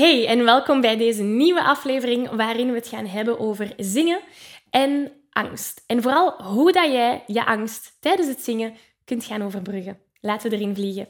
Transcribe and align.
Hey 0.00 0.26
en 0.26 0.44
welkom 0.44 0.80
bij 0.80 0.96
deze 0.96 1.22
nieuwe 1.22 1.64
aflevering 1.64 2.30
waarin 2.30 2.66
we 2.66 2.74
het 2.74 2.88
gaan 2.88 3.06
hebben 3.06 3.38
over 3.38 3.72
zingen 3.76 4.20
en 4.70 5.12
angst. 5.30 5.84
En 5.86 6.02
vooral 6.02 6.42
hoe 6.42 6.72
dat 6.72 6.92
jij 6.92 7.22
je 7.26 7.46
angst 7.46 7.96
tijdens 8.00 8.28
het 8.28 8.40
zingen 8.40 8.74
kunt 9.04 9.24
gaan 9.24 9.42
overbruggen. 9.42 9.98
Laten 10.20 10.50
we 10.50 10.56
erin 10.56 10.74
vliegen. 10.74 11.08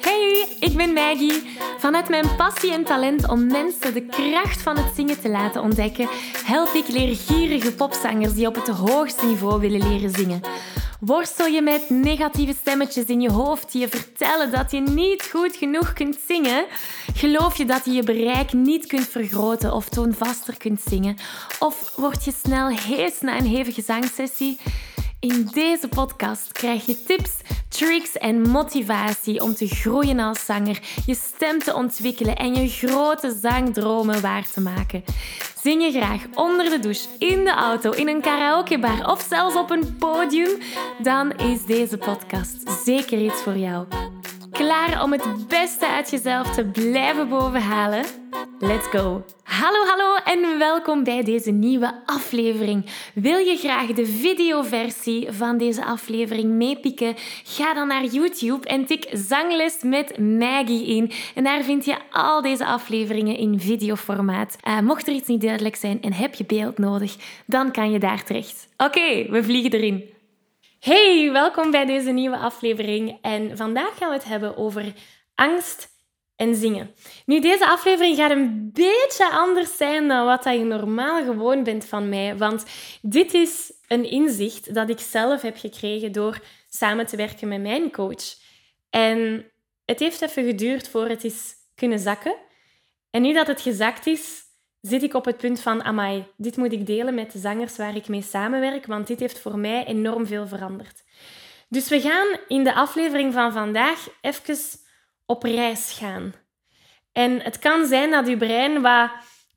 Hey, 0.00 0.46
ik 0.60 0.76
ben 0.76 0.92
Maggie. 0.92 1.42
Vanuit 1.78 2.08
mijn 2.08 2.36
passie 2.36 2.72
en 2.72 2.84
talent 2.84 3.28
om 3.28 3.46
mensen 3.46 3.94
de 3.94 4.06
kracht 4.06 4.62
van 4.62 4.76
het 4.76 4.94
zingen 4.94 5.20
te 5.20 5.28
laten 5.28 5.62
ontdekken, 5.62 6.08
help 6.44 6.74
ik 6.74 6.88
leergierige 6.88 7.74
popzangers 7.74 8.34
die 8.34 8.46
op 8.46 8.54
het 8.54 8.68
hoogste 8.68 9.26
niveau 9.26 9.60
willen 9.60 9.88
leren 9.88 10.10
zingen. 10.10 10.40
Worstel 11.00 11.46
je 11.46 11.62
met 11.62 11.90
negatieve 11.90 12.54
stemmetjes 12.60 13.04
in 13.04 13.20
je 13.20 13.30
hoofd 13.30 13.72
die 13.72 13.80
je 13.80 13.88
vertellen 13.88 14.50
dat 14.50 14.70
je 14.70 14.80
niet 14.80 15.28
goed 15.30 15.56
genoeg 15.56 15.92
kunt 15.92 16.18
zingen? 16.26 16.66
Geloof 17.14 17.56
je 17.56 17.64
dat 17.64 17.84
je 17.84 17.92
je 17.92 18.02
bereik 18.02 18.52
niet 18.52 18.86
kunt 18.86 19.08
vergroten 19.08 19.72
of 19.72 19.88
toonvaster 19.88 20.56
kunt 20.56 20.80
zingen? 20.80 21.16
Of 21.58 21.92
word 21.96 22.24
je 22.24 22.32
snel 22.32 22.68
hees 22.68 23.20
na 23.20 23.38
een 23.38 23.46
hevige 23.46 23.82
zangsessie? 23.82 24.58
In 25.20 25.48
deze 25.52 25.88
podcast 25.88 26.52
krijg 26.52 26.86
je 26.86 27.02
tips, 27.02 27.32
tricks 27.68 28.12
en 28.12 28.40
motivatie 28.40 29.42
om 29.42 29.54
te 29.54 29.66
groeien 29.66 30.18
als 30.18 30.44
zanger, 30.44 30.80
je 31.06 31.14
stem 31.14 31.58
te 31.58 31.74
ontwikkelen 31.74 32.36
en 32.36 32.54
je 32.54 32.68
grote 32.68 33.38
zangdromen 33.42 34.20
waar 34.20 34.48
te 34.52 34.60
maken. 34.60 35.04
Zing 35.66 35.82
je 35.82 35.92
graag 35.92 36.26
onder 36.34 36.70
de 36.70 36.78
douche, 36.78 37.08
in 37.18 37.44
de 37.44 37.50
auto, 37.50 37.90
in 37.90 38.08
een 38.08 38.20
karaokebar 38.20 39.10
of 39.10 39.26
zelfs 39.28 39.56
op 39.56 39.70
een 39.70 39.96
podium? 39.98 40.58
Dan 41.02 41.32
is 41.32 41.64
deze 41.64 41.98
podcast 41.98 42.70
zeker 42.84 43.18
iets 43.18 43.42
voor 43.42 43.56
jou. 43.56 43.86
Klaar 44.56 45.02
om 45.02 45.12
het 45.12 45.48
beste 45.48 45.88
uit 45.88 46.10
jezelf 46.10 46.54
te 46.54 46.64
blijven 46.64 47.28
bovenhalen? 47.28 48.04
Let's 48.58 48.86
go! 48.86 49.24
Hallo, 49.42 49.84
hallo 49.84 50.16
en 50.24 50.58
welkom 50.58 51.04
bij 51.04 51.22
deze 51.22 51.50
nieuwe 51.50 52.02
aflevering. 52.06 52.86
Wil 53.14 53.38
je 53.38 53.56
graag 53.56 53.86
de 53.86 54.06
videoversie 54.06 55.32
van 55.32 55.58
deze 55.58 55.84
aflevering 55.84 56.52
meepikken? 56.52 57.14
Ga 57.44 57.74
dan 57.74 57.88
naar 57.88 58.04
YouTube 58.04 58.68
en 58.68 58.86
tik 58.86 59.08
Zangles 59.12 59.82
met 59.82 60.18
Maggie 60.18 60.86
in. 60.86 61.12
En 61.34 61.44
daar 61.44 61.62
vind 61.62 61.84
je 61.84 61.96
al 62.10 62.42
deze 62.42 62.66
afleveringen 62.66 63.36
in 63.36 63.60
videoformaat. 63.60 64.56
Uh, 64.68 64.80
mocht 64.80 65.06
er 65.06 65.14
iets 65.14 65.28
niet 65.28 65.40
duidelijk 65.40 65.76
zijn 65.76 66.02
en 66.02 66.12
heb 66.12 66.34
je 66.34 66.44
beeld 66.44 66.78
nodig, 66.78 67.16
dan 67.46 67.72
kan 67.72 67.90
je 67.90 67.98
daar 67.98 68.24
terecht. 68.24 68.68
Oké, 68.76 69.30
we 69.30 69.42
vliegen 69.42 69.72
erin. 69.72 70.15
Hey, 70.80 71.30
welkom 71.32 71.70
bij 71.70 71.84
deze 71.84 72.10
nieuwe 72.10 72.36
aflevering. 72.36 73.18
En 73.22 73.56
vandaag 73.56 73.98
gaan 73.98 74.08
we 74.08 74.14
het 74.14 74.24
hebben 74.24 74.56
over 74.56 74.92
angst 75.34 75.88
en 76.36 76.54
zingen. 76.54 76.94
Nu, 77.26 77.40
deze 77.40 77.66
aflevering 77.66 78.16
gaat 78.16 78.30
een 78.30 78.70
beetje 78.72 79.30
anders 79.30 79.76
zijn 79.76 80.08
dan 80.08 80.26
wat 80.26 80.44
je 80.44 80.64
normaal 80.64 81.24
gewoon 81.24 81.62
bent 81.62 81.84
van 81.84 82.08
mij. 82.08 82.36
Want 82.36 82.64
dit 83.02 83.34
is 83.34 83.72
een 83.88 84.10
inzicht 84.10 84.74
dat 84.74 84.88
ik 84.88 85.00
zelf 85.00 85.42
heb 85.42 85.56
gekregen 85.56 86.12
door 86.12 86.40
samen 86.68 87.06
te 87.06 87.16
werken 87.16 87.48
met 87.48 87.60
mijn 87.60 87.90
coach. 87.90 88.34
En 88.90 89.50
het 89.84 89.98
heeft 89.98 90.22
even 90.22 90.44
geduurd 90.44 90.88
voor 90.88 91.08
het 91.08 91.24
is 91.24 91.54
kunnen 91.74 91.98
zakken. 91.98 92.34
En 93.10 93.22
nu 93.22 93.32
dat 93.32 93.46
het 93.46 93.60
gezakt 93.60 94.06
is, 94.06 94.42
zit 94.88 95.02
ik 95.02 95.14
op 95.14 95.24
het 95.24 95.36
punt 95.36 95.60
van, 95.60 95.84
amai, 95.84 96.24
dit 96.36 96.56
moet 96.56 96.72
ik 96.72 96.86
delen 96.86 97.14
met 97.14 97.32
de 97.32 97.38
zangers 97.38 97.76
waar 97.76 97.96
ik 97.96 98.08
mee 98.08 98.22
samenwerk, 98.22 98.86
want 98.86 99.06
dit 99.06 99.20
heeft 99.20 99.38
voor 99.38 99.58
mij 99.58 99.84
enorm 99.84 100.26
veel 100.26 100.46
veranderd. 100.46 101.04
Dus 101.68 101.88
we 101.88 102.00
gaan 102.00 102.38
in 102.48 102.64
de 102.64 102.74
aflevering 102.74 103.32
van 103.32 103.52
vandaag 103.52 104.08
even 104.20 104.56
op 105.26 105.42
reis 105.42 105.96
gaan. 105.98 106.34
En 107.12 107.40
het 107.40 107.58
kan 107.58 107.86
zijn 107.86 108.10
dat 108.10 108.26
je 108.26 108.36
brein 108.36 108.82
wat 108.82 109.10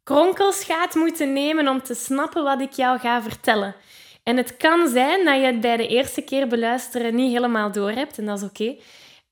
kronkels 0.04 0.64
gaat 0.64 0.96
moeten 0.96 1.34
nemen 1.34 1.68
om 1.68 1.84
te 1.84 1.94
snappen 1.94 2.44
wat 2.44 2.62
ik 2.62 2.72
jou 2.72 3.00
ga 3.00 3.22
vertellen. 3.22 3.76
En 4.24 4.38
het 4.38 4.58
kan 4.58 4.88
zijn 4.88 5.26
dat 5.26 5.36
je 5.36 5.46
het 5.46 5.62
bij 5.62 5.78
de 5.78 5.88
eerste 5.88 6.22
keer 6.22 6.48
beluisteren 6.48 7.16
niet 7.16 7.32
helemaal 7.32 7.72
door 7.72 7.92
hebt, 7.92 8.18
en 8.18 8.26
dat 8.26 8.38
is 8.38 8.44
oké. 8.44 8.76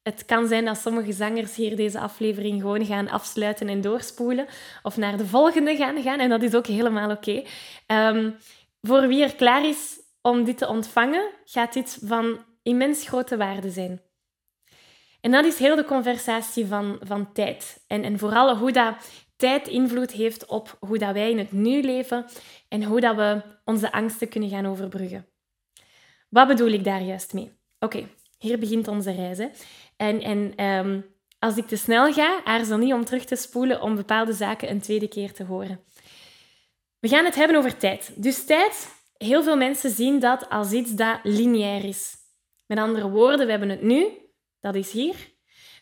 Het 0.08 0.26
kan 0.26 0.48
zijn 0.48 0.66
dat 0.66 0.78
sommige 0.78 1.12
zangers 1.12 1.56
hier 1.56 1.76
deze 1.76 2.00
aflevering 2.00 2.62
gewoon 2.62 2.86
gaan 2.86 3.10
afsluiten 3.10 3.68
en 3.68 3.82
doorspoelen. 3.82 4.46
Of 4.84 4.98
naar 4.98 5.18
de 5.18 5.26
volgende 5.26 5.76
gaan 5.76 6.02
gaan. 6.02 6.20
En 6.20 6.30
dat 6.30 6.42
is 6.42 6.56
ook 6.56 6.68
helemaal 6.68 7.12
oké. 7.12 7.44
Ehm, 7.86 8.32
voor 8.82 9.08
wie 9.08 9.24
er 9.24 9.36
klaar 9.36 9.66
is 9.66 10.00
om 10.22 10.44
dit 10.44 10.58
te 10.58 10.68
ontvangen, 10.68 11.30
gaat 11.46 11.74
dit 11.74 12.00
van 12.04 12.40
immens 12.64 13.08
grote 13.08 13.38
waarde 13.38 13.70
zijn. 13.70 14.02
En 15.22 15.32
dat 15.32 15.46
is 15.46 15.60
heel 15.60 15.76
de 15.76 15.86
conversatie 15.86 16.66
van, 16.66 17.00
van 17.02 17.32
tijd. 17.32 17.84
En, 17.88 18.04
en 18.04 18.20
vooral 18.20 18.58
hoe 18.58 18.72
dat 18.72 18.96
tijd 19.36 19.68
invloed 19.68 20.12
heeft 20.12 20.46
op 20.46 20.78
hoe 20.80 20.98
dat 20.98 21.14
wij 21.14 21.30
in 21.30 21.38
het 21.38 21.52
nu 21.52 21.82
leven 21.82 22.26
en 22.68 22.84
hoe 22.84 23.00
dat 23.00 23.16
we 23.16 23.42
onze 23.66 23.92
angsten 23.92 24.30
kunnen 24.30 24.50
gaan 24.50 24.66
overbruggen. 24.66 25.28
Wat 26.30 26.48
bedoel 26.48 26.72
ik 26.72 26.84
daar 26.84 27.02
juist 27.02 27.34
mee? 27.34 27.52
Oké, 27.80 28.08
hier 28.38 28.60
begint 28.60 28.88
onze 28.88 29.12
reis. 29.12 29.38
Hè. 29.38 29.48
En, 29.98 30.22
en 30.22 30.56
ehm, 30.56 31.02
als 31.40 31.58
ik 31.58 31.68
te 31.68 31.76
snel 31.76 32.14
ga, 32.14 32.44
aarzel 32.44 32.78
niet 32.78 32.94
om 32.94 33.06
terug 33.06 33.26
te 33.26 33.36
spoelen 33.36 33.82
om 33.82 33.96
bepaalde 33.96 34.34
zaken 34.34 34.70
een 34.70 34.82
tweede 34.82 35.08
keer 35.08 35.34
te 35.34 35.44
horen. 35.44 35.84
We 37.00 37.08
gaan 37.08 37.26
het 37.26 37.36
hebben 37.36 37.58
over 37.58 37.78
tijd. 37.78 38.12
Dus 38.16 38.46
tijd, 38.46 38.96
heel 39.18 39.44
veel 39.44 39.58
mensen 39.58 39.90
zien 39.90 40.20
dat 40.20 40.50
als 40.50 40.72
iets 40.72 40.92
dat 40.92 41.20
lineair 41.24 41.86
is. 41.86 42.16
Met 42.66 42.78
andere 42.78 43.10
woorden, 43.10 43.46
we 43.46 43.52
hebben 43.52 43.70
het 43.70 43.82
nu, 43.82 44.08
dat 44.60 44.76
is 44.76 44.92
hier. 44.92 45.16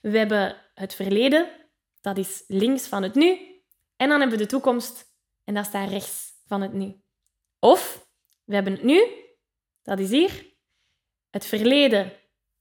We 0.01 0.17
hebben 0.17 0.61
het 0.73 0.95
verleden, 0.95 1.47
dat 2.01 2.17
is 2.17 2.43
links 2.47 2.87
van 2.87 3.03
het 3.03 3.15
nu. 3.15 3.39
En 3.95 4.09
dan 4.09 4.19
hebben 4.19 4.37
we 4.37 4.43
de 4.43 4.49
toekomst, 4.49 5.05
en 5.43 5.53
dat 5.53 5.65
staat 5.65 5.89
rechts 5.89 6.33
van 6.45 6.61
het 6.61 6.73
nu. 6.73 7.01
Of 7.59 8.07
we 8.43 8.53
hebben 8.53 8.73
het 8.73 8.83
nu, 8.83 9.03
dat 9.83 9.99
is 9.99 10.09
hier. 10.09 10.53
Het 11.29 11.45
verleden, 11.45 12.13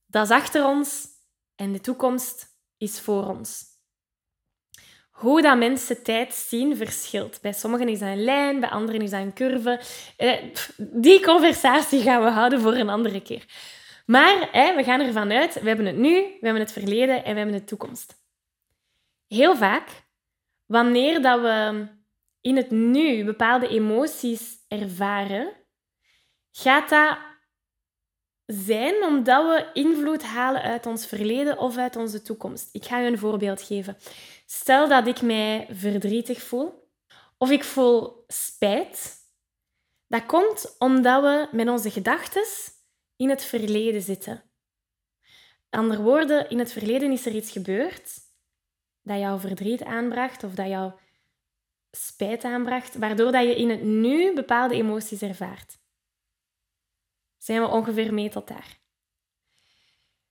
dat 0.07 0.25
is 0.25 0.31
achter 0.31 0.67
ons 0.67 1.14
en 1.57 1.73
de 1.73 1.81
toekomst 1.81 2.47
is 2.79 3.01
voor 3.01 3.27
ons. 3.27 3.73
Hoe 5.11 5.43
dat 5.43 5.59
mensen 5.59 6.03
tijd 6.03 6.35
zien 6.35 6.77
verschilt. 6.77 7.41
Bij 7.41 7.53
sommigen 7.53 7.89
is 7.89 7.99
dat 7.99 8.09
een 8.09 8.25
lijn, 8.25 8.61
bij 8.61 8.69
anderen 8.69 9.01
is 9.01 9.11
dat 9.11 9.21
een 9.21 9.35
curve. 9.35 9.81
Eh, 10.17 10.39
die 10.77 11.23
conversatie 11.23 12.03
gaan 12.03 12.23
we 12.23 12.31
houden 12.31 12.61
voor 12.61 12.75
een 12.75 12.89
andere 12.89 13.23
keer. 13.23 13.45
Maar 14.07 14.49
hè, 14.53 14.77
we 14.77 14.85
gaan 14.85 15.01
ervan 15.01 15.33
uit, 15.33 15.61
we 15.61 15.69
hebben 15.69 15.87
het 15.87 15.97
nu, 15.97 16.13
we 16.13 16.39
hebben 16.41 16.63
het 16.63 16.73
verleden 16.73 17.25
en 17.25 17.33
we 17.33 17.39
hebben 17.39 17.59
de 17.59 17.65
toekomst. 17.65 18.15
Heel 19.29 19.57
vaak, 19.57 19.89
wanneer 20.67 21.23
dat 21.23 21.41
we 21.41 21.87
in 22.41 22.57
het 22.57 22.71
nu 22.71 23.25
bepaalde 23.25 23.69
emoties 23.69 24.57
ervaren, 24.69 25.53
gaat 26.53 26.89
dat 26.89 27.19
zijn 28.47 29.05
omdat 29.05 29.45
we 29.45 29.81
invloed 29.81 30.23
halen 30.23 30.63
uit 30.63 30.87
ons 30.87 31.07
verleden 31.07 31.59
of 31.59 31.77
uit 31.77 31.97
onze 31.97 32.23
toekomst. 32.23 32.69
Ik 32.73 32.85
ga 32.85 32.99
je 32.99 33.11
een 33.11 33.19
voorbeeld 33.19 33.63
geven. 33.63 33.97
Stel 34.47 34.89
dat 34.89 35.07
ik 35.07 35.23
mij 35.23 35.67
verdrietig 35.71 36.43
voel 36.43 36.89
of 37.39 37.51
ik 37.51 37.65
voel 37.65 38.25
spijt. 38.27 39.23
Dat 40.07 40.27
komt 40.27 40.75
omdat 40.79 41.23
we 41.23 41.49
met 41.57 41.69
onze 41.69 41.91
gedachten 41.91 42.45
in 43.17 43.31
het 43.31 43.45
verleden 43.45 44.03
zitten. 44.03 44.43
Andere 45.71 46.03
woorden, 46.03 46.51
in 46.51 46.59
het 46.59 46.73
verleden 46.73 47.13
is 47.13 47.27
er 47.27 47.35
iets 47.35 47.51
gebeurd 47.51 48.13
dat 49.03 49.19
jouw 49.19 49.39
verdriet 49.39 49.83
aanbracht 49.83 50.45
of 50.45 50.55
dat 50.55 50.69
jouw 50.69 50.99
spijt 51.91 52.45
aanbracht, 52.45 52.95
waardoor 52.95 53.33
dat 53.33 53.45
je 53.45 53.57
in 53.57 53.71
het 53.71 53.83
nu 53.83 54.35
bepaalde 54.35 54.75
emoties 54.75 55.23
ervaart 55.23 55.83
zijn 57.45 57.61
we 57.61 57.69
ongeveer 57.69 58.15
mee 58.15 58.29
tot 58.29 58.49
daar. 58.49 58.79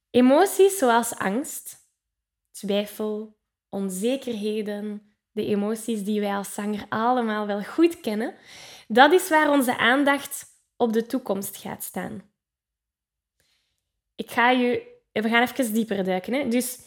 Emoties 0.09 0.77
zoals 0.77 1.15
angst, 1.15 1.77
twijfel, 2.51 3.37
onzekerheden, 3.69 5.13
de 5.31 5.45
emoties 5.45 6.03
die 6.03 6.19
wij 6.19 6.35
als 6.35 6.53
zanger 6.53 6.85
allemaal 6.89 7.47
wel 7.47 7.63
goed 7.63 7.99
kennen, 7.99 8.35
dat 8.87 9.11
is 9.11 9.29
waar 9.29 9.49
onze 9.49 9.77
aandacht 9.77 10.45
op 10.77 10.93
de 10.93 11.05
toekomst 11.05 11.57
gaat 11.57 11.83
staan. 11.83 12.31
Ik 14.15 14.31
ga 14.31 14.49
je, 14.49 14.99
we 15.11 15.29
gaan 15.29 15.41
even 15.41 15.73
dieper 15.73 16.03
duiken. 16.03 16.33
Hè? 16.33 16.47
Dus 16.47 16.79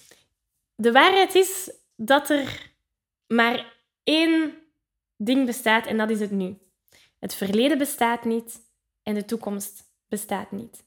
de 0.74 0.92
waarheid 0.92 1.34
is 1.34 1.70
dat 1.96 2.30
er 2.30 2.72
maar 3.26 3.74
één 4.02 4.54
ding 5.16 5.46
bestaat 5.46 5.86
en 5.86 5.96
dat 5.96 6.10
is 6.10 6.20
het 6.20 6.30
nu. 6.30 6.58
Het 7.18 7.34
verleden 7.34 7.78
bestaat 7.78 8.24
niet 8.24 8.60
en 9.02 9.14
de 9.14 9.24
toekomst 9.24 9.85
bestaat 10.08 10.50
niet. 10.50 10.84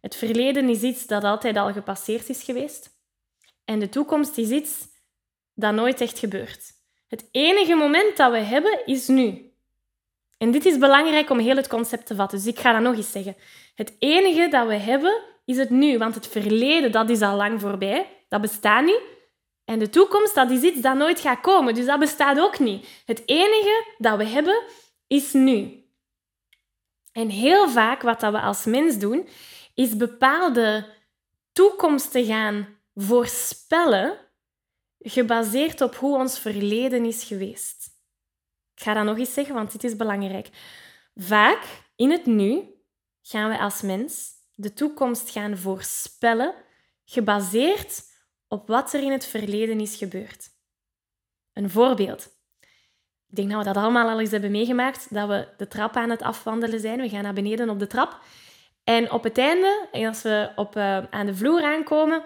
Het 0.00 0.16
verleden 0.16 0.68
is 0.68 0.82
iets 0.82 1.06
dat 1.06 1.24
altijd 1.24 1.56
al 1.56 1.72
gepasseerd 1.72 2.28
is 2.28 2.42
geweest. 2.42 2.90
En 3.64 3.78
de 3.78 3.88
toekomst 3.88 4.38
is 4.38 4.50
iets 4.50 4.88
dat 5.54 5.74
nooit 5.74 6.00
echt 6.00 6.18
gebeurt. 6.18 6.70
Het 7.08 7.28
enige 7.30 7.74
moment 7.74 8.16
dat 8.16 8.32
we 8.32 8.38
hebben 8.38 8.86
is 8.86 9.08
nu. 9.08 9.52
En 10.38 10.50
dit 10.50 10.64
is 10.64 10.78
belangrijk 10.78 11.30
om 11.30 11.38
heel 11.38 11.56
het 11.56 11.68
concept 11.68 12.06
te 12.06 12.14
vatten. 12.14 12.38
Dus 12.38 12.46
ik 12.46 12.58
ga 12.58 12.72
dat 12.72 12.82
nog 12.82 12.96
eens 12.96 13.12
zeggen. 13.12 13.36
Het 13.74 13.96
enige 13.98 14.48
dat 14.48 14.66
we 14.66 14.74
hebben 14.74 15.22
is 15.44 15.56
het 15.56 15.70
nu. 15.70 15.98
Want 15.98 16.14
het 16.14 16.26
verleden, 16.26 16.92
dat 16.92 17.10
is 17.10 17.20
al 17.20 17.36
lang 17.36 17.60
voorbij. 17.60 18.24
Dat 18.28 18.40
bestaat 18.40 18.84
niet. 18.84 19.00
En 19.64 19.78
de 19.78 19.88
toekomst, 19.88 20.34
dat 20.34 20.50
is 20.50 20.62
iets 20.62 20.80
dat 20.80 20.96
nooit 20.96 21.20
gaat 21.20 21.40
komen. 21.40 21.74
Dus 21.74 21.86
dat 21.86 21.98
bestaat 21.98 22.38
ook 22.38 22.58
niet. 22.58 23.02
Het 23.06 23.22
enige 23.26 23.84
dat 23.98 24.16
we 24.16 24.24
hebben, 24.24 24.62
is 25.06 25.32
nu. 25.32 25.81
En 27.12 27.28
heel 27.28 27.68
vaak 27.68 28.02
wat 28.02 28.20
dat 28.20 28.32
we 28.32 28.40
als 28.40 28.64
mens 28.64 28.98
doen, 28.98 29.28
is 29.74 29.96
bepaalde 29.96 30.88
toekomsten 31.52 32.24
gaan 32.24 32.78
voorspellen, 32.94 34.18
gebaseerd 34.98 35.80
op 35.80 35.94
hoe 35.94 36.16
ons 36.16 36.38
verleden 36.38 37.04
is 37.04 37.24
geweest. 37.24 37.90
Ik 38.74 38.82
ga 38.82 38.94
dat 38.94 39.04
nog 39.04 39.18
eens 39.18 39.34
zeggen, 39.34 39.54
want 39.54 39.72
dit 39.72 39.84
is 39.84 39.96
belangrijk. 39.96 40.48
Vaak 41.14 41.64
in 41.96 42.10
het 42.10 42.26
nu 42.26 42.74
gaan 43.22 43.50
we 43.50 43.58
als 43.58 43.80
mens 43.80 44.30
de 44.54 44.72
toekomst 44.72 45.30
gaan 45.30 45.56
voorspellen, 45.56 46.54
gebaseerd 47.04 48.02
op 48.48 48.68
wat 48.68 48.92
er 48.92 49.02
in 49.02 49.12
het 49.12 49.26
verleden 49.26 49.80
is 49.80 49.96
gebeurd. 49.96 50.50
Een 51.52 51.70
voorbeeld. 51.70 52.40
Ik 53.32 53.38
denk 53.38 53.50
dat 53.50 53.58
we 53.58 53.72
dat 53.72 53.82
allemaal 53.82 54.08
al 54.08 54.20
eens 54.20 54.30
hebben 54.30 54.50
meegemaakt, 54.50 55.06
dat 55.14 55.28
we 55.28 55.48
de 55.56 55.68
trap 55.68 55.96
aan 55.96 56.10
het 56.10 56.22
afwandelen 56.22 56.80
zijn. 56.80 57.00
We 57.00 57.08
gaan 57.08 57.22
naar 57.22 57.32
beneden 57.32 57.70
op 57.70 57.78
de 57.78 57.86
trap. 57.86 58.18
En 58.84 59.12
op 59.12 59.24
het 59.24 59.38
einde, 59.38 59.88
als 59.92 60.22
we 60.22 60.50
op, 60.56 60.76
uh, 60.76 60.98
aan 61.10 61.26
de 61.26 61.34
vloer 61.34 61.62
aankomen, 61.62 62.22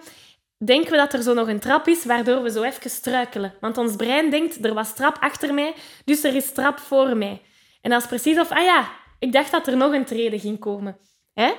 denken 0.57 0.91
we 0.91 0.97
dat 0.97 1.13
er 1.13 1.21
zo 1.21 1.33
nog 1.33 1.47
een 1.47 1.59
trap 1.59 1.87
is, 1.87 2.05
waardoor 2.05 2.43
we 2.43 2.51
zo 2.51 2.63
even 2.63 2.89
struikelen. 2.89 3.53
Want 3.59 3.77
ons 3.77 3.95
brein 3.95 4.29
denkt, 4.29 4.65
er 4.65 4.73
was 4.73 4.93
trap 4.93 5.17
achter 5.19 5.53
mij, 5.53 5.73
dus 6.05 6.23
er 6.23 6.35
is 6.35 6.51
trap 6.51 6.79
voor 6.79 7.17
mij. 7.17 7.41
En 7.81 7.89
dat 7.89 8.01
is 8.01 8.07
precies 8.07 8.39
of, 8.39 8.51
ah 8.51 8.63
ja, 8.63 8.89
ik 9.19 9.31
dacht 9.31 9.51
dat 9.51 9.67
er 9.67 9.77
nog 9.77 9.93
een 9.93 10.05
trede 10.05 10.39
ging 10.39 10.59
komen. 10.59 10.97
Hè? 11.33 11.53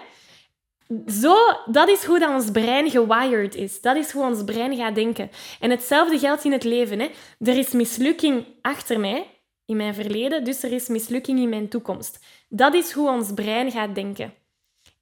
Zo, 1.06 1.34
dat 1.66 1.88
is 1.88 2.04
hoe 2.04 2.18
dat 2.18 2.34
ons 2.34 2.50
brein 2.50 2.90
gewired 2.90 3.54
is. 3.54 3.80
Dat 3.80 3.96
is 3.96 4.10
hoe 4.10 4.24
ons 4.24 4.44
brein 4.44 4.76
gaat 4.76 4.94
denken. 4.94 5.30
En 5.60 5.70
hetzelfde 5.70 6.18
geldt 6.18 6.44
in 6.44 6.52
het 6.52 6.64
leven. 6.64 6.98
Hè? 6.98 7.10
Er 7.38 7.56
is 7.56 7.72
mislukking 7.72 8.46
achter 8.62 9.00
mij, 9.00 9.26
in 9.69 9.76
mijn 9.76 9.94
verleden, 9.94 10.44
dus 10.44 10.62
er 10.62 10.73
is 10.73 10.88
mislukking 10.88 11.38
in 11.38 11.49
mijn 11.49 11.69
toekomst. 11.69 12.19
Dat 12.49 12.75
is 12.75 12.93
hoe 12.93 13.09
ons 13.09 13.32
brein 13.35 13.70
gaat 13.70 13.94
denken. 13.94 14.35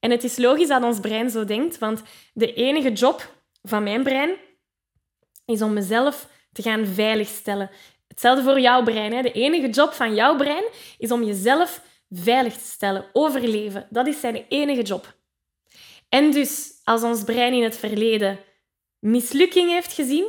En 0.01 0.11
het 0.11 0.25
is 0.25 0.37
logisch 0.37 0.69
dat 0.69 0.83
ons 0.83 1.01
brein 1.01 1.31
zo 1.31 1.45
denkt, 1.45 1.79
want 1.79 2.03
de 2.33 2.55
enige 2.55 2.93
job 2.93 3.35
van 3.63 3.83
mijn 3.83 4.03
brein 4.03 4.31
is 5.45 5.63
om 5.63 5.73
mezelf 5.73 6.29
te 6.53 6.63
gaan 6.63 6.87
veiligstellen. 6.87 7.71
Hetzelfde 8.09 8.43
voor 8.43 8.61
jouw 8.61 8.83
brein. 8.83 9.13
Hè? 9.13 9.23
De 9.23 9.33
enige 9.33 9.69
job 9.71 9.93
van 9.93 10.15
jouw 10.15 10.37
brein 10.37 10.65
is 10.99 11.11
om 11.11 11.23
jezelf 11.23 11.83
veilig 12.11 12.53
te 12.53 12.67
stellen, 12.67 13.05
overleven. 13.13 13.87
Dat 13.91 14.07
is 14.07 14.21
zijn 14.21 14.45
enige 14.49 14.83
job. 14.83 15.17
En 16.09 16.31
dus, 16.31 16.81
als 16.85 17.03
ons 17.03 17.25
brein 17.25 17.53
in 17.53 17.63
het 17.63 17.77
verleden 17.77 18.39
mislukking 18.99 19.71
heeft 19.71 19.93
gezien, 19.93 20.27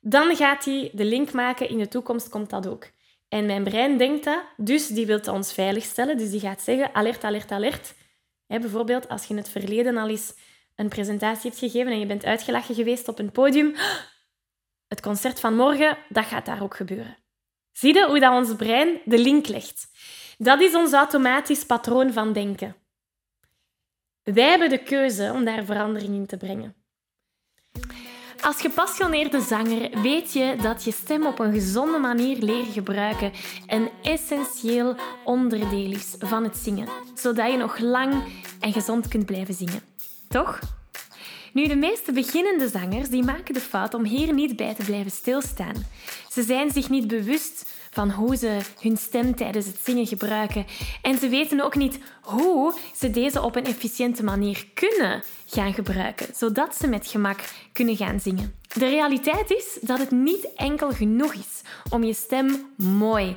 dan 0.00 0.36
gaat 0.36 0.64
hij 0.64 0.90
de 0.92 1.04
link 1.04 1.32
maken, 1.32 1.68
in 1.68 1.78
de 1.78 1.88
toekomst 1.88 2.28
komt 2.28 2.50
dat 2.50 2.66
ook. 2.66 2.90
En 3.28 3.46
mijn 3.46 3.64
brein 3.64 3.98
denkt 3.98 4.24
dat, 4.24 4.42
dus 4.56 4.86
die 4.86 5.06
wil 5.06 5.20
ons 5.20 5.52
veiligstellen. 5.52 6.16
Dus 6.16 6.30
die 6.30 6.40
gaat 6.40 6.62
zeggen, 6.62 6.94
alert, 6.94 7.24
alert, 7.24 7.50
alert. 7.50 7.94
bijvoorbeeld, 8.46 9.08
als 9.08 9.24
je 9.24 9.30
in 9.30 9.36
het 9.36 9.48
verleden 9.48 9.96
al 9.96 10.08
eens 10.08 10.34
een 10.74 10.88
presentatie 10.88 11.50
hebt 11.50 11.62
gegeven 11.62 11.92
en 11.92 11.98
je 11.98 12.06
bent 12.06 12.24
uitgelachen 12.24 12.74
geweest 12.74 13.08
op 13.08 13.18
een 13.18 13.32
podium, 13.32 13.74
het 14.92 15.00
concert 15.00 15.40
van 15.40 15.56
morgen, 15.56 15.98
dat 16.08 16.24
gaat 16.24 16.46
daar 16.46 16.62
ook 16.62 16.76
gebeuren. 16.76 17.16
Zie 17.72 17.94
je 17.94 18.06
hoe 18.06 18.20
dat 18.20 18.32
ons 18.32 18.56
brein 18.56 19.00
de 19.04 19.18
link 19.18 19.46
legt? 19.46 19.90
Dat 20.38 20.60
is 20.60 20.74
ons 20.74 20.92
automatisch 20.92 21.64
patroon 21.64 22.12
van 22.12 22.32
denken. 22.32 22.76
Wij 24.22 24.48
hebben 24.48 24.68
de 24.68 24.82
keuze 24.82 25.32
om 25.32 25.44
daar 25.44 25.64
verandering 25.64 26.14
in 26.14 26.26
te 26.26 26.36
brengen. 26.36 26.77
Als 28.40 28.60
gepassioneerde 28.60 29.40
zanger 29.40 30.00
weet 30.02 30.32
je 30.32 30.56
dat 30.62 30.84
je 30.84 30.92
stem 30.92 31.26
op 31.26 31.38
een 31.38 31.52
gezonde 31.52 31.98
manier 31.98 32.36
leren 32.36 32.72
gebruiken 32.72 33.32
een 33.66 33.90
essentieel 34.02 34.96
onderdeel 35.24 35.92
is 35.92 36.14
van 36.18 36.44
het 36.44 36.56
zingen, 36.56 36.88
zodat 37.14 37.50
je 37.50 37.56
nog 37.56 37.78
lang 37.78 38.14
en 38.60 38.72
gezond 38.72 39.08
kunt 39.08 39.26
blijven 39.26 39.54
zingen. 39.54 39.80
Toch? 40.28 40.58
Nu, 41.52 41.66
de 41.66 41.76
meeste 41.76 42.12
beginnende 42.12 42.68
zangers 42.68 43.08
die 43.08 43.24
maken 43.24 43.54
de 43.54 43.60
fout 43.60 43.94
om 43.94 44.04
hier 44.04 44.32
niet 44.32 44.56
bij 44.56 44.74
te 44.74 44.84
blijven 44.84 45.10
stilstaan. 45.10 45.86
Ze 46.30 46.42
zijn 46.42 46.70
zich 46.70 46.88
niet 46.88 47.06
bewust 47.06 47.70
van 47.98 48.10
hoe 48.10 48.36
ze 48.36 48.58
hun 48.80 48.96
stem 48.96 49.34
tijdens 49.34 49.66
het 49.66 49.76
zingen 49.84 50.06
gebruiken. 50.06 50.66
En 51.02 51.18
ze 51.18 51.28
weten 51.28 51.64
ook 51.64 51.76
niet 51.76 51.98
hoe 52.22 52.74
ze 52.96 53.10
deze 53.10 53.42
op 53.42 53.56
een 53.56 53.64
efficiënte 53.64 54.24
manier 54.24 54.66
kunnen 54.74 55.22
gaan 55.46 55.74
gebruiken, 55.74 56.26
zodat 56.34 56.76
ze 56.76 56.86
met 56.86 57.06
gemak 57.06 57.40
kunnen 57.72 57.96
gaan 57.96 58.20
zingen. 58.20 58.54
De 58.74 58.88
realiteit 58.88 59.50
is 59.50 59.78
dat 59.80 59.98
het 59.98 60.10
niet 60.10 60.54
enkel 60.54 60.90
genoeg 60.90 61.34
is 61.34 61.62
om 61.90 62.04
je 62.04 62.14
stem 62.14 62.66
mooi 62.76 63.36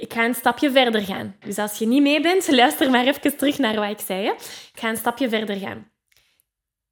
ik 0.00 0.12
ga 0.12 0.24
een 0.24 0.34
stapje 0.34 0.70
verder 0.70 1.00
gaan. 1.00 1.36
Dus 1.40 1.58
als 1.58 1.78
je 1.78 1.86
niet 1.86 2.02
mee 2.02 2.20
bent, 2.20 2.48
luister 2.48 2.90
maar 2.90 3.06
even 3.06 3.36
terug 3.36 3.58
naar 3.58 3.74
wat 3.74 3.90
ik 3.90 4.06
zei. 4.06 4.28
Ik 4.28 4.70
ga 4.72 4.88
een 4.88 4.96
stapje 4.96 5.28
verder 5.28 5.56
gaan. 5.56 5.92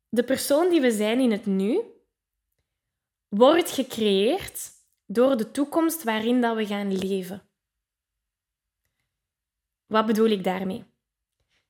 De 0.09 0.25
persoon 0.25 0.71
die 0.71 0.81
we 0.81 0.91
zijn 0.91 1.21
in 1.21 1.31
het 1.31 1.47
nu 1.47 1.83
wordt 3.29 3.71
gecreëerd 3.71 4.71
door 5.07 5.37
de 5.37 5.51
toekomst 5.51 6.03
waarin 6.03 6.41
dat 6.41 6.57
we 6.57 6.67
gaan 6.67 6.99
leven. 6.99 7.49
Wat 9.87 10.07
bedoel 10.07 10.29
ik 10.29 10.45
daarmee? 10.45 10.85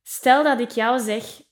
Stel 0.03 0.43
dat 0.43 0.61
ik 0.61 0.71
jou 0.71 1.01
zeg: 1.01 1.43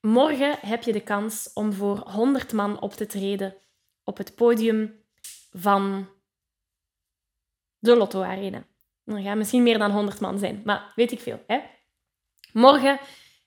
morgen 0.00 0.58
heb 0.60 0.82
je 0.82 0.92
de 0.92 1.02
kans 1.02 1.50
om 1.52 1.72
voor 1.72 1.98
100 1.98 2.52
man 2.52 2.80
op 2.80 2.92
te 2.92 3.06
treden 3.06 3.56
op 4.04 4.16
het 4.16 4.34
podium 4.34 5.04
van 5.50 6.08
de 7.82 7.96
Lotto 7.96 8.22
Arena. 8.22 8.64
Er 9.04 9.18
gaan 9.18 9.38
misschien 9.38 9.62
meer 9.62 9.78
dan 9.78 9.90
100 9.90 10.20
man 10.20 10.38
zijn, 10.38 10.62
maar 10.64 10.92
weet 10.94 11.12
ik 11.12 11.20
veel. 11.20 11.42
Hè? 11.46 11.58
Morgen 12.52 12.98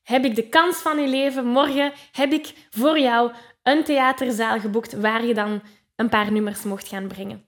heb 0.03 0.25
ik 0.25 0.35
de 0.35 0.49
kans 0.49 0.77
van 0.77 1.01
je 1.01 1.07
leven. 1.07 1.45
Morgen 1.45 1.93
heb 2.11 2.31
ik 2.31 2.53
voor 2.69 2.99
jou 2.99 3.31
een 3.63 3.83
theaterzaal 3.83 4.59
geboekt 4.59 4.93
waar 4.93 5.25
je 5.25 5.33
dan 5.33 5.61
een 5.95 6.09
paar 6.09 6.31
nummers 6.31 6.63
mocht 6.63 6.87
gaan 6.87 7.07
brengen. 7.07 7.45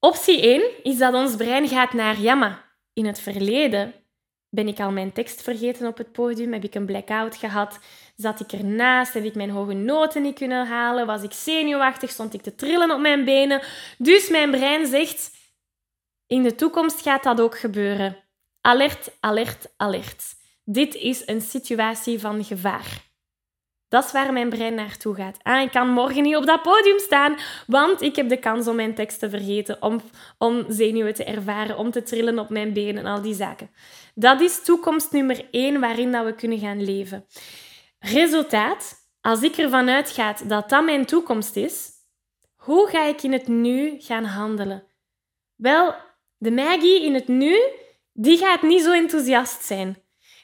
Optie 0.00 0.40
1 0.40 0.62
is 0.82 0.98
dat 0.98 1.14
ons 1.14 1.36
brein 1.36 1.68
gaat 1.68 1.92
naar, 1.92 2.20
ja 2.20 2.34
maar, 2.34 2.78
in 2.92 3.06
het 3.06 3.20
verleden 3.20 3.94
ben 4.48 4.68
ik 4.68 4.80
al 4.80 4.90
mijn 4.90 5.12
tekst 5.12 5.42
vergeten 5.42 5.86
op 5.86 5.98
het 5.98 6.12
podium, 6.12 6.52
heb 6.52 6.64
ik 6.64 6.74
een 6.74 6.86
blackout 6.86 7.36
gehad, 7.36 7.78
zat 8.16 8.40
ik 8.40 8.52
ernaast, 8.52 9.14
heb 9.14 9.24
ik 9.24 9.34
mijn 9.34 9.50
hoge 9.50 9.72
noten 9.72 10.22
niet 10.22 10.34
kunnen 10.34 10.66
halen, 10.66 11.06
was 11.06 11.22
ik 11.22 11.32
zenuwachtig, 11.32 12.10
stond 12.10 12.34
ik 12.34 12.42
te 12.42 12.54
trillen 12.54 12.90
op 12.90 13.00
mijn 13.00 13.24
benen. 13.24 13.62
Dus 13.98 14.28
mijn 14.28 14.50
brein 14.50 14.86
zegt, 14.86 15.35
in 16.26 16.42
de 16.42 16.54
toekomst 16.54 17.02
gaat 17.02 17.22
dat 17.22 17.40
ook 17.40 17.58
gebeuren. 17.58 18.16
Alert, 18.60 19.10
alert, 19.20 19.66
alert. 19.76 20.34
Dit 20.64 20.94
is 20.94 21.26
een 21.26 21.40
situatie 21.40 22.20
van 22.20 22.44
gevaar. 22.44 23.04
Dat 23.88 24.04
is 24.04 24.12
waar 24.12 24.32
mijn 24.32 24.48
brein 24.48 24.74
naartoe 24.74 25.14
gaat. 25.14 25.36
Ah, 25.42 25.62
ik 25.62 25.70
kan 25.70 25.88
morgen 25.88 26.22
niet 26.22 26.36
op 26.36 26.46
dat 26.46 26.62
podium 26.62 26.98
staan, 26.98 27.36
want 27.66 28.02
ik 28.02 28.16
heb 28.16 28.28
de 28.28 28.38
kans 28.38 28.66
om 28.66 28.76
mijn 28.76 28.94
tekst 28.94 29.18
te 29.18 29.30
vergeten, 29.30 29.82
om, 29.82 30.00
om 30.38 30.64
zenuwen 30.68 31.14
te 31.14 31.24
ervaren, 31.24 31.76
om 31.76 31.90
te 31.90 32.02
trillen 32.02 32.38
op 32.38 32.48
mijn 32.48 32.72
benen 32.72 33.06
en 33.06 33.12
al 33.12 33.22
die 33.22 33.34
zaken. 33.34 33.70
Dat 34.14 34.40
is 34.40 34.62
toekomst 34.62 35.12
nummer 35.12 35.48
één 35.50 35.80
waarin 35.80 36.12
dat 36.12 36.24
we 36.24 36.34
kunnen 36.34 36.58
gaan 36.58 36.84
leven. 36.84 37.26
Resultaat, 37.98 38.94
als 39.20 39.42
ik 39.42 39.56
ervan 39.56 39.88
uitga 39.88 40.36
dat 40.46 40.68
dat 40.68 40.84
mijn 40.84 41.06
toekomst 41.06 41.56
is, 41.56 41.90
hoe 42.54 42.88
ga 42.88 43.04
ik 43.04 43.22
in 43.22 43.32
het 43.32 43.48
nu 43.48 43.94
gaan 43.98 44.24
handelen? 44.24 44.84
Wel, 45.56 45.94
de 46.46 46.52
Maggie 46.52 47.04
in 47.04 47.14
het 47.14 47.28
nu, 47.28 47.58
die 48.12 48.38
gaat 48.38 48.62
niet 48.62 48.82
zo 48.82 48.92
enthousiast 48.92 49.62
zijn. 49.64 49.96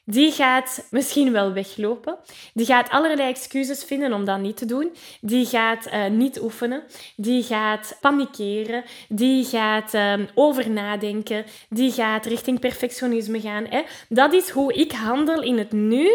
Die 0.05 0.33
gaat 0.33 0.87
misschien 0.91 1.33
wel 1.33 1.53
weglopen. 1.53 2.19
Die 2.55 2.67
gaat 2.67 2.91
allerlei 2.91 3.29
excuses 3.29 3.85
vinden 3.85 4.13
om 4.13 4.25
dat 4.25 4.41
niet 4.41 4.57
te 4.57 4.67
doen. 4.67 4.93
Die 5.21 5.47
gaat 5.47 5.87
uh, 5.87 6.07
niet 6.07 6.41
oefenen. 6.41 6.83
Die 7.17 7.43
gaat 7.43 7.99
panikeren. 8.01 8.85
Die 9.09 9.45
gaat 9.45 9.95
uh, 9.95 10.15
over 10.35 10.71
nadenken. 10.71 11.45
Die 11.69 11.93
gaat 11.93 12.27
richting 12.27 12.61
perfectionisme 12.61 13.41
gaan. 13.41 13.65
Hè? 13.65 13.83
Dat 14.09 14.33
is 14.33 14.49
hoe 14.51 14.73
ik 14.73 14.93
handel 14.93 15.43
in 15.43 15.59
het 15.59 15.73
nu 15.73 16.11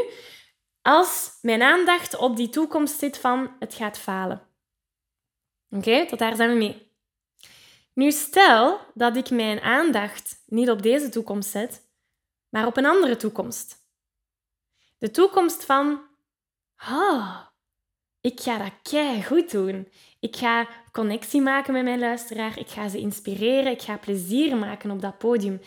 als 0.82 1.30
mijn 1.42 1.62
aandacht 1.62 2.18
op 2.18 2.36
die 2.36 2.50
toekomst 2.50 3.00
zit 3.00 3.18
van 3.18 3.52
het 3.60 3.74
gaat 3.74 4.00
falen. 4.00 4.42
Oké, 5.70 6.06
tot 6.06 6.20
daar 6.20 6.36
zijn 6.36 6.50
we 6.50 6.56
mee. 6.56 6.87
Nu 7.98 8.12
stel 8.12 8.80
dat 8.94 9.16
ik 9.16 9.30
mijn 9.30 9.62
aandacht 9.62 10.44
niet 10.46 10.70
op 10.70 10.82
deze 10.82 11.10
toekomst 11.10 11.50
zet, 11.50 11.82
maar 12.50 12.66
op 12.66 12.78
een 12.78 12.86
andere 12.86 13.16
toekomst. 13.16 13.76
De 14.98 15.12
toekomst 15.12 15.66
van, 15.66 16.02
oh, 16.90 17.38
ik 18.22 18.40
ga 18.40 18.58
dat 18.58 18.72
kei 18.82 19.24
goed 19.24 19.52
doen. 19.52 19.92
Ik 20.20 20.36
ga 20.36 20.68
connectie 20.92 21.42
maken 21.42 21.74
met 21.74 21.84
mijn 21.84 22.00
luisteraar. 22.00 22.60
Ik 22.60 22.68
ga 22.68 22.90
ze 22.90 23.00
inspireren. 23.00 23.72
Ik 23.72 23.82
ga 23.82 23.98
plezier 23.98 24.58
maken 24.58 24.92
op 24.92 25.02
dat 25.02 25.18
podium. 25.18 25.62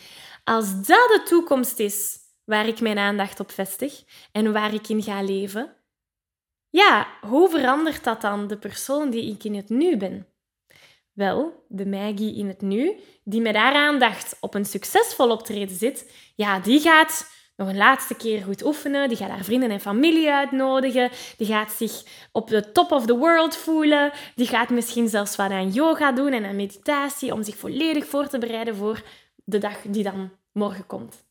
Als 0.44 0.74
dat 0.74 0.86
de 0.86 1.22
toekomst 1.24 1.78
is 1.78 2.18
waar 2.44 2.66
ik 2.66 2.80
mijn 2.80 2.98
aandacht 2.98 3.40
op 3.40 3.50
vestig 3.50 4.04
en 4.32 4.52
waar 4.52 4.74
ik 4.74 4.88
in 4.88 5.02
ga 5.02 5.22
leven, 5.22 5.76
ja, 6.68 7.06
hoe 7.20 7.48
verandert 7.48 8.04
dat 8.04 8.20
dan 8.20 8.46
de 8.46 8.58
persoon 8.58 9.10
die 9.10 9.32
ik 9.32 9.44
in 9.44 9.54
het 9.54 9.68
nu 9.68 9.96
ben? 9.96 10.29
Wel, 11.12 11.64
de 11.68 11.86
Maggie 11.86 12.36
in 12.36 12.48
het 12.48 12.60
nu, 12.60 13.00
die 13.24 13.40
met 13.40 13.56
haar 13.56 13.74
aandacht 13.74 14.36
op 14.40 14.54
een 14.54 14.64
succesvol 14.64 15.30
optreden 15.30 15.76
zit, 15.76 16.12
ja, 16.34 16.60
die 16.60 16.80
gaat 16.80 17.28
nog 17.60 17.68
een 17.68 17.76
laatste 17.76 18.14
keer 18.14 18.42
goed 18.42 18.64
oefenen. 18.64 19.08
Die 19.08 19.16
gaat 19.16 19.30
haar 19.30 19.44
vrienden 19.44 19.70
en 19.70 19.80
familie 19.80 20.30
uitnodigen. 20.30 21.10
Die 21.36 21.46
gaat 21.46 21.72
zich 21.72 22.02
op 22.32 22.48
de 22.48 22.72
top 22.72 22.92
of 22.92 23.06
the 23.06 23.16
world 23.16 23.56
voelen. 23.56 24.12
Die 24.34 24.46
gaat 24.46 24.70
misschien 24.70 25.08
zelfs 25.08 25.36
wat 25.36 25.50
aan 25.50 25.70
yoga 25.70 26.12
doen 26.12 26.32
en 26.32 26.44
aan 26.44 26.56
meditatie 26.56 27.32
om 27.32 27.42
zich 27.42 27.56
volledig 27.56 28.06
voor 28.06 28.28
te 28.28 28.38
bereiden 28.38 28.76
voor 28.76 29.02
de 29.44 29.58
dag 29.58 29.76
die 29.82 30.02
dan 30.02 30.30
morgen 30.52 30.86
komt. 30.86 31.24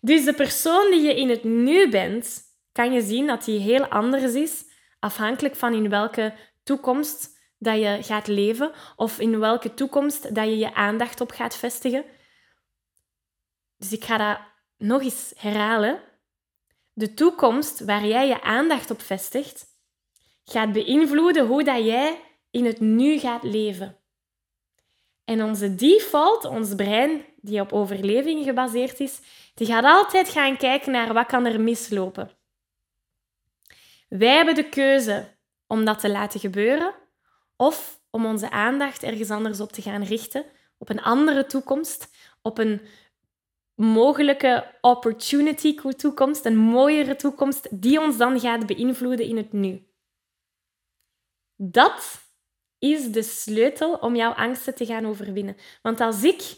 Dus 0.00 0.24
de 0.24 0.32
persoon 0.34 0.90
die 0.90 1.00
je 1.00 1.14
in 1.14 1.28
het 1.28 1.44
nu 1.44 1.90
bent, 1.90 2.42
kan 2.72 2.92
je 2.92 3.02
zien 3.02 3.26
dat 3.26 3.44
die 3.44 3.58
heel 3.58 3.86
anders 3.86 4.34
is, 4.34 4.64
afhankelijk 4.98 5.56
van 5.56 5.74
in 5.74 5.88
welke 5.88 6.34
toekomst 6.64 7.33
dat 7.58 7.78
je 7.78 7.98
gaat 8.00 8.26
leven 8.26 8.72
of 8.96 9.18
in 9.18 9.38
welke 9.38 9.74
toekomst 9.74 10.34
dat 10.34 10.44
je 10.44 10.58
je 10.58 10.74
aandacht 10.74 11.20
op 11.20 11.30
gaat 11.30 11.56
vestigen. 11.56 12.04
Dus 13.76 13.92
ik 13.92 14.04
ga 14.04 14.16
dat 14.16 14.38
nog 14.76 15.02
eens 15.02 15.32
herhalen. 15.36 16.00
De 16.92 17.14
toekomst 17.14 17.84
waar 17.84 18.06
jij 18.06 18.28
je 18.28 18.42
aandacht 18.42 18.90
op 18.90 19.00
vestigt, 19.00 19.66
gaat 20.44 20.72
beïnvloeden 20.72 21.46
hoe 21.46 21.64
dat 21.64 21.84
jij 21.84 22.20
in 22.50 22.64
het 22.64 22.80
nu 22.80 23.18
gaat 23.18 23.42
leven. 23.42 23.98
En 25.24 25.42
onze 25.42 25.74
default, 25.74 26.44
ons 26.44 26.74
brein, 26.74 27.24
die 27.36 27.60
op 27.60 27.72
overleving 27.72 28.44
gebaseerd 28.44 29.00
is, 29.00 29.20
die 29.54 29.66
gaat 29.66 29.84
altijd 29.84 30.28
gaan 30.28 30.56
kijken 30.56 30.92
naar 30.92 31.12
wat 31.12 31.26
kan 31.26 31.46
er 31.46 31.60
mislopen. 31.60 32.30
Wij 34.08 34.34
hebben 34.34 34.54
de 34.54 34.68
keuze 34.68 35.36
om 35.66 35.84
dat 35.84 36.00
te 36.00 36.10
laten 36.10 36.40
gebeuren 36.40 36.94
of 37.56 38.02
om 38.10 38.26
onze 38.26 38.50
aandacht 38.50 39.02
ergens 39.02 39.30
anders 39.30 39.60
op 39.60 39.72
te 39.72 39.82
gaan 39.82 40.02
richten, 40.02 40.44
op 40.78 40.88
een 40.88 41.02
andere 41.02 41.46
toekomst, 41.46 42.08
op 42.42 42.58
een 42.58 42.80
mogelijke 43.74 44.78
opportunity 44.80 45.74
toekomst, 45.96 46.44
een 46.44 46.56
mooiere 46.56 47.16
toekomst, 47.16 47.82
die 47.82 48.00
ons 48.00 48.16
dan 48.16 48.40
gaat 48.40 48.66
beïnvloeden 48.66 49.26
in 49.26 49.36
het 49.36 49.52
nu. 49.52 49.86
Dat 51.56 52.22
is 52.78 53.12
de 53.12 53.22
sleutel 53.22 53.94
om 53.94 54.16
jouw 54.16 54.32
angsten 54.32 54.74
te 54.74 54.86
gaan 54.86 55.06
overwinnen. 55.06 55.56
Want 55.82 56.00
als 56.00 56.22
ik 56.22 56.56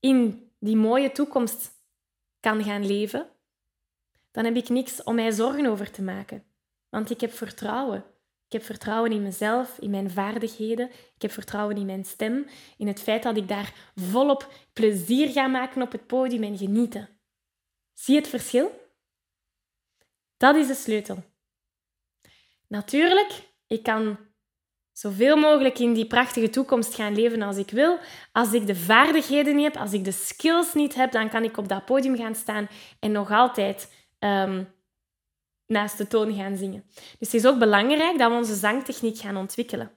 in 0.00 0.50
die 0.58 0.76
mooie 0.76 1.12
toekomst 1.12 1.70
kan 2.40 2.64
gaan 2.64 2.86
leven, 2.86 3.30
dan 4.30 4.44
heb 4.44 4.56
ik 4.56 4.68
niks 4.68 5.02
om 5.02 5.14
mij 5.14 5.30
zorgen 5.30 5.66
over 5.66 5.90
te 5.90 6.02
maken. 6.02 6.44
Want 6.88 7.10
ik 7.10 7.20
heb 7.20 7.32
vertrouwen. 7.32 8.04
Ik 8.46 8.52
heb 8.52 8.64
vertrouwen 8.64 9.12
in 9.12 9.22
mezelf, 9.22 9.78
in 9.78 9.90
mijn 9.90 10.10
vaardigheden. 10.10 10.90
Ik 10.90 11.22
heb 11.22 11.30
vertrouwen 11.30 11.76
in 11.76 11.86
mijn 11.86 12.04
stem, 12.04 12.46
in 12.76 12.86
het 12.86 13.02
feit 13.02 13.22
dat 13.22 13.36
ik 13.36 13.48
daar 13.48 13.90
volop 13.94 14.52
plezier 14.72 15.28
ga 15.28 15.46
maken 15.46 15.82
op 15.82 15.92
het 15.92 16.06
podium 16.06 16.42
en 16.42 16.58
genieten. 16.58 17.08
Zie 17.92 18.14
je 18.14 18.20
het 18.20 18.30
verschil? 18.30 18.84
Dat 20.36 20.56
is 20.56 20.66
de 20.66 20.74
sleutel. 20.74 21.24
Natuurlijk, 22.68 23.52
ik 23.66 23.82
kan 23.82 24.18
zoveel 24.92 25.36
mogelijk 25.36 25.78
in 25.78 25.92
die 25.92 26.06
prachtige 26.06 26.50
toekomst 26.50 26.94
gaan 26.94 27.14
leven 27.14 27.42
als 27.42 27.56
ik 27.56 27.70
wil. 27.70 27.98
Als 28.32 28.52
ik 28.52 28.66
de 28.66 28.76
vaardigheden 28.76 29.56
niet 29.56 29.64
heb, 29.64 29.76
als 29.76 29.92
ik 29.92 30.04
de 30.04 30.12
skills 30.12 30.74
niet 30.74 30.94
heb, 30.94 31.12
dan 31.12 31.28
kan 31.28 31.44
ik 31.44 31.56
op 31.56 31.68
dat 31.68 31.84
podium 31.84 32.16
gaan 32.16 32.34
staan 32.34 32.68
en 33.00 33.12
nog 33.12 33.30
altijd 33.30 33.92
ehm, 34.18 34.64
naast 35.66 35.98
de 35.98 36.06
toon 36.06 36.34
gaan 36.34 36.56
zingen. 36.56 36.84
Dus 36.94 37.32
het 37.32 37.34
is 37.34 37.46
ook 37.46 37.58
belangrijk 37.58 38.18
dat 38.18 38.30
we 38.30 38.36
onze 38.36 38.54
zangtechniek 38.54 39.18
gaan 39.18 39.36
ontwikkelen. 39.36 39.90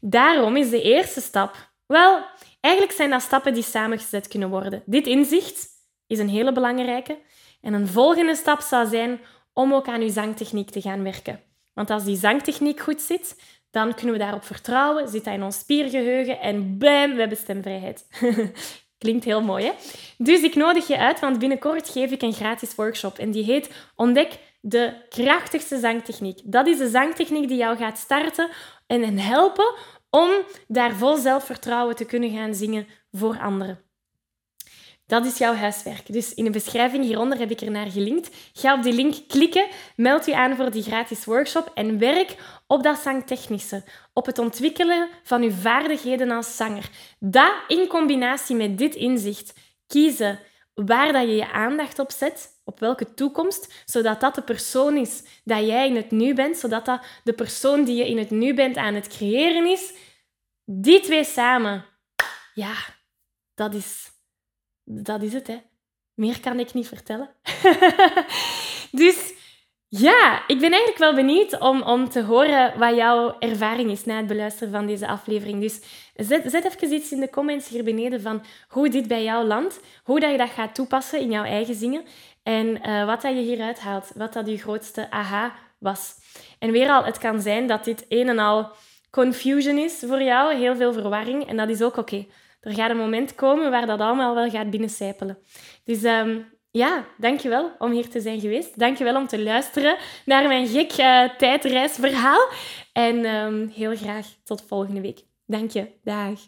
Daarom 0.00 0.56
is 0.56 0.70
de 0.70 0.82
eerste 0.82 1.20
stap, 1.20 1.70
wel, 1.86 2.24
eigenlijk 2.60 2.94
zijn 2.94 3.10
dat 3.10 3.22
stappen 3.22 3.54
die 3.54 3.62
samengezet 3.62 4.28
kunnen 4.28 4.48
worden. 4.48 4.82
Dit 4.86 5.06
inzicht 5.06 5.68
is 6.06 6.18
een 6.18 6.28
hele 6.28 6.52
belangrijke. 6.52 7.18
En 7.60 7.72
een 7.72 7.88
volgende 7.88 8.34
stap 8.34 8.60
zou 8.60 8.88
zijn 8.88 9.20
om 9.52 9.74
ook 9.74 9.88
aan 9.88 10.00
uw 10.00 10.10
zangtechniek 10.10 10.70
te 10.70 10.80
gaan 10.80 11.02
werken. 11.02 11.40
Want 11.74 11.90
als 11.90 12.04
die 12.04 12.16
zangtechniek 12.16 12.80
goed 12.80 13.00
zit, 13.00 13.40
dan 13.70 13.94
kunnen 13.94 14.12
we 14.12 14.18
daarop 14.18 14.44
vertrouwen, 14.44 15.08
zit 15.08 15.24
dat 15.24 15.34
in 15.34 15.42
ons 15.42 15.58
spiergeheugen 15.58 16.40
en 16.40 16.78
bam, 16.78 17.12
we 17.12 17.20
hebben 17.20 17.38
stemvrijheid. 17.38 18.06
Klinkt 18.98 19.24
heel 19.24 19.42
mooi, 19.42 19.64
hè? 19.64 19.72
Dus 20.18 20.42
ik 20.42 20.54
nodig 20.54 20.86
je 20.86 20.98
uit, 20.98 21.20
want 21.20 21.38
binnenkort 21.38 21.88
geef 21.88 22.10
ik 22.10 22.22
een 22.22 22.32
gratis 22.32 22.74
workshop 22.74 23.18
en 23.18 23.30
die 23.30 23.44
heet 23.44 23.70
Ontdek 23.94 24.38
de 24.68 24.94
krachtigste 25.08 25.78
zangtechniek. 25.78 26.40
Dat 26.44 26.66
is 26.66 26.78
de 26.78 26.88
zangtechniek 26.88 27.48
die 27.48 27.56
jou 27.56 27.76
gaat 27.76 27.98
starten 27.98 28.48
en 28.86 29.18
helpen 29.18 29.74
om 30.10 30.30
daar 30.68 30.94
vol 30.94 31.16
zelfvertrouwen 31.16 31.96
te 31.96 32.04
kunnen 32.04 32.30
gaan 32.30 32.54
zingen 32.54 32.86
voor 33.10 33.38
anderen. 33.38 33.80
Dat 35.06 35.26
is 35.26 35.38
jouw 35.38 35.54
huiswerk. 35.54 36.12
Dus 36.12 36.34
in 36.34 36.44
de 36.44 36.50
beschrijving 36.50 37.04
hieronder 37.04 37.38
heb 37.38 37.50
ik 37.50 37.60
er 37.60 37.70
naar 37.70 37.90
gelinkt. 37.90 38.30
Ga 38.52 38.74
op 38.74 38.82
die 38.82 38.92
link 38.92 39.14
klikken, 39.28 39.66
meld 39.96 40.26
je 40.26 40.36
aan 40.36 40.56
voor 40.56 40.70
die 40.70 40.82
gratis 40.82 41.24
workshop 41.24 41.70
en 41.74 41.98
werk 41.98 42.36
op 42.66 42.82
dat 42.82 42.98
zangtechnische, 42.98 43.84
op 44.12 44.26
het 44.26 44.38
ontwikkelen 44.38 45.08
van 45.22 45.42
je 45.42 45.52
vaardigheden 45.52 46.30
als 46.30 46.56
zanger. 46.56 46.90
Dat 47.18 47.52
in 47.68 47.86
combinatie 47.86 48.56
met 48.56 48.78
dit 48.78 48.94
inzicht, 48.94 49.52
kiezen 49.86 50.38
waar 50.84 51.12
dat 51.12 51.22
je 51.22 51.34
je 51.34 51.52
aandacht 51.52 51.98
op 51.98 52.10
zet, 52.10 52.60
op 52.64 52.80
welke 52.80 53.14
toekomst, 53.14 53.82
zodat 53.84 54.20
dat 54.20 54.34
de 54.34 54.42
persoon 54.42 54.96
is 54.96 55.22
dat 55.44 55.66
jij 55.66 55.88
in 55.88 55.96
het 55.96 56.10
nu 56.10 56.34
bent, 56.34 56.56
zodat 56.56 56.84
dat 56.84 57.06
de 57.24 57.32
persoon 57.32 57.84
die 57.84 57.96
je 57.96 58.08
in 58.08 58.18
het 58.18 58.30
nu 58.30 58.54
bent 58.54 58.76
aan 58.76 58.94
het 58.94 59.08
creëren 59.08 59.66
is. 59.66 59.92
Die 60.64 61.00
twee 61.00 61.24
samen, 61.24 61.84
ja, 62.54 62.74
dat 63.54 63.74
is, 63.74 64.10
dat 64.84 65.22
is 65.22 65.32
het. 65.32 65.46
Hè. 65.46 65.62
Meer 66.14 66.40
kan 66.40 66.58
ik 66.58 66.74
niet 66.74 66.88
vertellen. 66.88 67.30
dus 68.90 69.32
ja, 69.88 70.42
ik 70.46 70.60
ben 70.60 70.70
eigenlijk 70.70 70.98
wel 70.98 71.14
benieuwd 71.14 71.58
om, 71.60 71.82
om 71.82 72.08
te 72.08 72.22
horen 72.22 72.78
wat 72.78 72.96
jouw 72.96 73.36
ervaring 73.38 73.90
is 73.90 74.04
na 74.04 74.16
het 74.16 74.26
beluisteren 74.26 74.72
van 74.72 74.86
deze 74.86 75.06
aflevering. 75.06 75.60
Dus 75.60 75.80
zet, 76.14 76.50
zet 76.50 76.64
even 76.64 76.92
iets 76.92 77.12
in 77.12 77.20
de 77.20 77.30
comments 77.30 77.68
hier 77.68 77.84
beneden 77.84 78.20
van 78.20 78.44
hoe 78.68 78.88
dit 78.88 79.08
bij 79.08 79.22
jou 79.22 79.46
landt, 79.46 79.80
hoe 80.02 80.20
dat 80.20 80.30
je 80.30 80.36
dat 80.36 80.50
gaat 80.50 80.74
toepassen 80.74 81.20
in 81.20 81.30
jouw 81.30 81.44
eigen 81.44 81.74
zingen 81.74 82.04
en 82.42 82.66
uh, 82.66 83.04
wat 83.06 83.22
dat 83.22 83.34
je 83.34 83.40
hieruit 83.40 83.78
haalt, 83.78 84.10
wat 84.14 84.32
dat 84.32 84.46
je 84.46 84.58
grootste 84.58 85.10
aha 85.10 85.52
was. 85.78 86.14
En 86.58 86.70
weer 86.70 86.90
al, 86.90 87.04
het 87.04 87.18
kan 87.18 87.40
zijn 87.40 87.66
dat 87.66 87.84
dit 87.84 88.06
een 88.08 88.28
en 88.28 88.38
al 88.38 88.70
confusion 89.10 89.78
is 89.78 90.02
voor 90.06 90.22
jou, 90.22 90.54
heel 90.54 90.76
veel 90.76 90.92
verwarring, 90.92 91.48
en 91.48 91.56
dat 91.56 91.68
is 91.68 91.82
ook 91.82 91.96
oké. 91.96 92.26
Er 92.60 92.74
gaat 92.74 92.90
een 92.90 92.96
moment 92.96 93.34
komen 93.34 93.70
waar 93.70 93.86
dat 93.86 94.00
allemaal 94.00 94.34
wel 94.34 94.50
gaat 94.50 94.70
binnencijpelen. 94.70 95.38
Dus 95.84 96.04
um, 96.04 96.46
ja, 96.76 97.04
dankjewel 97.16 97.70
om 97.78 97.90
hier 97.90 98.08
te 98.08 98.20
zijn 98.20 98.40
geweest. 98.40 98.78
Dankjewel 98.78 99.16
om 99.16 99.26
te 99.26 99.42
luisteren 99.42 99.96
naar 100.24 100.48
mijn 100.48 100.66
gek 100.66 100.98
uh, 100.98 101.36
tijdreisverhaal. 101.38 102.48
En 102.92 103.24
um, 103.24 103.72
heel 103.74 103.96
graag 103.96 104.26
tot 104.44 104.64
volgende 104.68 105.00
week. 105.00 105.20
Dank 105.46 105.70
je. 105.70 105.86
Dag. 106.04 106.38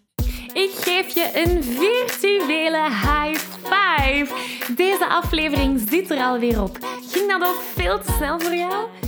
Ik 0.52 0.70
geef 0.70 1.08
je 1.14 1.30
een 1.34 1.62
virtuele 1.62 2.82
high 2.82 3.40
five. 3.62 4.34
Deze 4.74 5.06
aflevering 5.06 5.80
zit 5.88 6.10
er 6.10 6.18
alweer 6.18 6.62
op. 6.62 6.78
Ging 7.10 7.30
dat 7.30 7.48
ook 7.48 7.60
veel 7.60 7.98
te 8.00 8.12
snel 8.12 8.40
voor 8.40 8.54
jou? 8.54 9.07